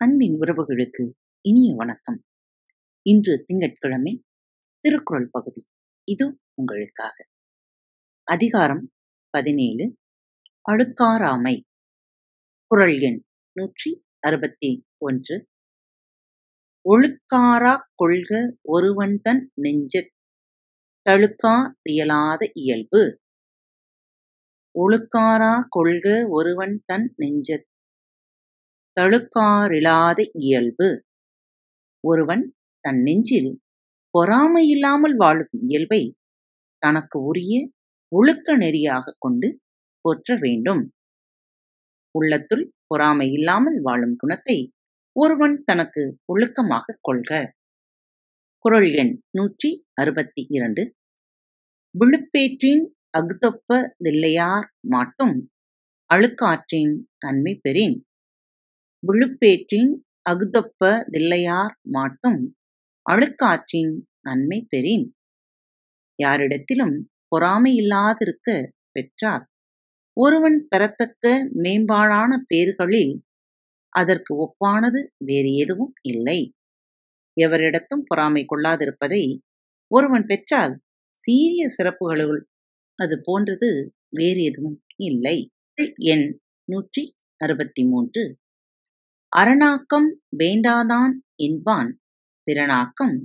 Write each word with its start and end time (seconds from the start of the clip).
அன்பின் 0.00 0.38
உறவுகளுக்கு 0.38 1.12
இனிய 1.48 1.74
வணக்கம். 1.74 2.22
இன்று 3.02 3.44
திங்கட்கிழமை 3.46 4.24
திருக்குறள் 4.80 5.28
பகுதி. 5.30 5.62
இது 6.04 6.38
உங்களுக்காக. 6.54 7.26
அதிகாரம் 8.24 8.90
பதினேழு. 9.30 9.96
அழுக்காராமை 10.72 11.60
குரல் 12.66 12.98
எண் 12.98 13.22
நூற்றி 13.52 14.04
அறுபத்தி 14.18 14.86
ஒன்று. 14.98 15.46
ஒழுக்காரா 16.88 17.76
கொள்க 17.94 18.56
ஒருவன் 18.62 19.18
தன் 19.22 19.52
நெஞ்சத் 19.54 20.12
தழுக்கா 21.10 21.72
இயலாத 21.82 22.50
இயல்பு. 22.52 23.20
ஒழுக்காரா 24.78 25.64
கொள்க 25.68 26.26
ஒருவன் 26.30 26.82
தன் 26.84 27.14
நெஞ்சத் 27.16 27.67
தழுக்காறிலாத 28.98 30.30
இயல்பு. 30.32 31.04
ஒருவன் 32.00 32.54
தன் 32.80 33.02
நெஞ்சில் 33.02 33.60
பொறாமையில்லாமல் 34.18 35.16
வாழும் 35.16 35.48
இயல்பை 35.66 36.16
தனக்கு 36.78 37.20
உரிய 37.20 37.70
ஒழுக்க 38.08 38.58
நெறியாகக் 38.58 39.18
கொண்டு 39.18 39.60
போற்ற 40.00 40.36
வேண்டும். 40.40 40.92
உள்ளத்துள் 42.18 42.72
பொறாமை 42.86 43.32
இல்லாமல் 43.32 43.80
வாழும் 43.82 44.16
குணத்தை 44.16 44.72
ஒருவன் 45.12 45.62
தனக்கு 45.64 46.18
ஒழுக்கமாகக் 46.34 47.00
கொள்க. 47.00 47.52
குறள் 48.58 48.92
எண் 48.92 49.22
நூற்றி 49.30 49.86
அறுபத்தி 49.94 50.46
இரண்டு 50.48 50.94
விழுப்பேற்றின் 51.94 52.82
அகுதொப்ப 53.18 53.94
தில்லையார் 54.04 54.68
மாட்டும் 54.88 55.50
அழுக்காற்றின் 56.14 57.04
நன்மை 57.18 57.58
பெறின். 57.62 58.07
விழுப்பேற்றின் 59.02 59.90
அகுதொப்ப 60.30 60.82
தில்லையார் 61.10 61.74
மாட்டும் 61.90 62.40
அழுக்காற்றின் 63.06 63.92
நன்மை 64.20 64.58
பெறின். 64.68 65.06
யாரிடத்திலும் 66.18 66.96
பொறாமை 67.28 67.72
இல்லாதிருக்க 67.80 68.48
பெற்றார். 68.92 69.44
ஒருவன் 70.16 70.58
பெறத்தக்க 70.68 71.26
மேம்பாடான 71.54 72.30
பேர்களில் 72.48 73.14
அதற்கு 73.92 74.32
ஒப்பானது 74.44 75.00
வேறு 75.24 75.50
எதுவும் 75.54 75.92
இல்லை. 76.02 76.40
எவரிடத்தும் 77.36 78.04
பொறாமை 78.06 78.42
கொள்ளாதிருப்பதை 78.44 79.22
ஒருவன் 79.90 80.26
பெற்றால் 80.26 80.74
சீரிய 81.16 81.62
சிறப்புகளுள் 81.76 82.38
அது 82.98 83.20
போன்றது 83.24 83.70
வேறு 84.08 84.42
எதுவும் 84.42 84.78
இல்லை. 85.02 85.38
எண் 86.06 86.26
நூற்றி 86.68 87.02
அறுபத்தி 87.40 87.82
மூன்று. 87.84 88.22
அரணாக்கம் 89.38 90.06
வேண்டாதான் 90.38 91.12
என்பான். 91.38 91.90
பிறனாக்கம் 92.46 93.16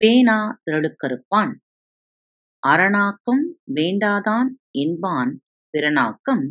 பேனா 0.00 0.36
திரளுக்கறுப்பான் 0.64 1.52
அரணாக்கம் 2.62 3.42
வேண்டாதான் 3.74 4.50
என்பான். 4.78 5.32
பிறனாக்கம் 5.74 6.44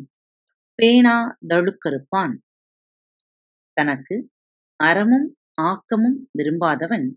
பேனா 0.79 1.15
தழுக்கறுப்பான் 1.47 2.35
தனக்கு 3.77 4.15
அறமும் 4.79 5.27
ஆக்கமும் 5.61 6.19
விரும்பாதவன் 6.37 7.07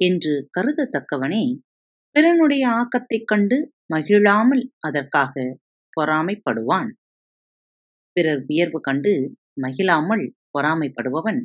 என்று 0.00 0.50
கருதத்தக்கவனே 0.56 1.44
பிறனுடைய 2.16 2.64
ஆக்கத்தைக் 2.78 3.24
கண்டு 3.24 3.58
மகிழாமல் 3.86 4.64
அதற்காக 4.78 5.34
பொறாமைப்படுவான். 5.96 6.90
பிறர் 8.16 8.44
வியர்வு 8.44 8.80
கண்டு 8.80 9.12
மகிழாமல் 9.60 10.24
பொறாமைப்படுபவன். 10.56 11.40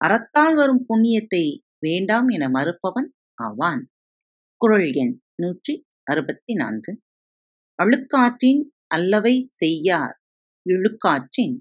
அறத்தால் 0.00 0.54
வரும் 0.54 0.84
புண்ணியத்தை 0.88 1.44
வேண்டாம் 1.78 2.28
என 2.28 2.48
மறுப்பவன் 2.48 3.08
ஆவான். 3.34 3.82
குரல் 4.56 4.92
எண் 4.92 5.20
நூற்றி 5.42 5.86
அறுபத்தி 6.02 6.54
நான்கு. 6.54 6.92
அழுக்காற்றின் 7.78 8.62
அல்லவை 8.86 9.42
செய்யார். 9.42 10.16
இழுக்காற்றின் 10.66 11.56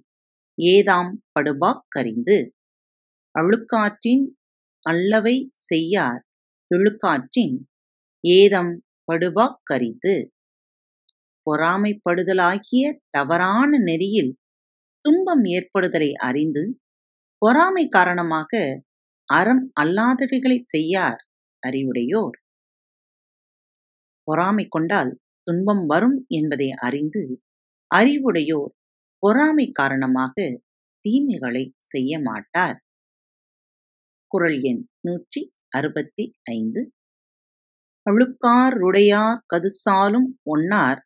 ஏதாம் 0.61 1.11
படுபாக் 1.31 1.85
கரிந்து. 1.89 2.37
அழுக்காற்றின் 3.35 4.25
அல்லவை 4.79 5.49
செய்யார். 5.55 6.21
இழுக்காற்றின் 6.71 7.55
ஏதம் 8.23 8.83
படுபாக் 9.03 9.61
கரிந்து. 9.63 10.15
பொறாமைப்படுதலாகிய 11.47 12.83
தவறான 13.09 13.79
நெறியில் 13.79 14.37
துன்பம் 15.05 15.43
ஏற்படுதலை 15.43 16.11
அறிந்து 16.13 16.63
பொறாமை 17.43 17.87
காரணமாக 17.87 18.51
அறம் 19.29 19.63
அல்லாதவைகளை 19.81 20.57
செய்யார் 20.63 21.21
அறிவுடையோர். 21.63 22.37
பொறாமை 24.27 24.65
கொண்டால் 24.67 25.11
துன்பம் 25.47 25.85
வரும் 25.85 26.25
என்பதை 26.27 26.71
அறிந்து 26.71 27.23
அறிவுடையோர் 27.91 28.71
பொறாமை 29.19 29.71
காரணமாக 29.71 30.35
தீமைகளை 31.05 31.63
செய்ய 31.77 32.21
மாட்டார். 32.21 32.77
குரல் 34.31 34.59
எண் 34.61 34.83
நூற்றி 35.01 35.41
அறுபத்தி 35.69 36.25
ஐந்து. 36.51 36.81
அழுக்காருடையார் 38.05 39.41
கதுசாலும் 39.53 40.29
ஒன்னார் 40.43 41.01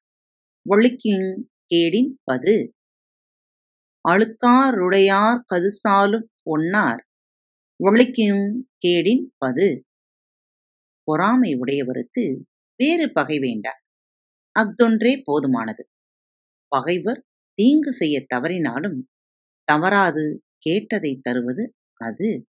ஒழுக்கின் 0.65 1.29
கேடின் 1.67 2.11
பது. 2.23 2.57
அழுக்காருடையார் 4.09 5.41
கதுசாலும் 5.49 6.27
ஒன்னார் 6.49 7.01
ஒழுக்கியும் 7.79 8.49
கேடின் 8.85 9.23
பது. 9.37 9.85
பொறாமை 11.03 11.55
உடையவருக்கு 11.55 12.41
வேறு 12.75 13.11
பகை 13.11 13.39
வேண்டார். 13.39 13.81
அஃதொன்றே 14.59 15.21
போதுமானது. 15.31 15.83
பகைவர் 16.67 17.25
தீங்கு 17.53 17.91
செய்ய 17.91 18.25
தவறினாலும் 18.35 18.99
தவறாது 19.63 20.43
கேட்டதை 20.57 21.19
தருவது 21.21 21.75
அது. 21.93 22.47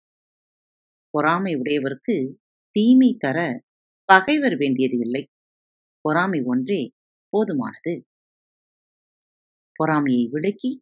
பொறாமை 1.10 1.56
உடையவருக்கு 1.56 2.36
தீமை 2.72 3.16
தர 3.20 3.64
பகைவர் 4.06 4.56
வேண்டியது 4.58 4.98
இல்லை. 4.98 5.28
பொறாமை 6.02 6.42
ஒன்றே 6.46 6.92
போதுமானது. 7.34 8.02
பொறாமையை 9.76 10.28
விளக்கி 10.30 10.82